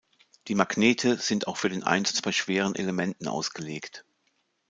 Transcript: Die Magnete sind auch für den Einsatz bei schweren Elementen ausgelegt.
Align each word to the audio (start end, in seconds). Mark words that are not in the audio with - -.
Die 0.47 0.55
Magnete 0.55 1.17
sind 1.17 1.45
auch 1.47 1.57
für 1.57 1.69
den 1.69 1.83
Einsatz 1.83 2.23
bei 2.23 2.31
schweren 2.31 2.73
Elementen 2.73 3.27
ausgelegt. 3.27 4.03